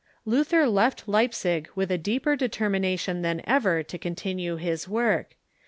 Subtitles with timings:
[0.25, 5.35] Luther left Leipzig with a deeper determination than ever to continue his work.